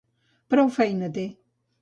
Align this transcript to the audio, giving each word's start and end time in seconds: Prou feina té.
Prou 0.53 0.71
feina 0.79 1.11
té. 1.19 1.27